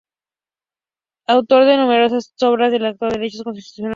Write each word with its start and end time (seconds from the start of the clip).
Autor 1.27 1.65
de 1.65 1.77
numerosas 1.77 2.33
obras 2.41 2.73
sobre 2.73 2.77
el 3.07 3.13
derecho 3.13 3.43
constitucional. 3.43 3.89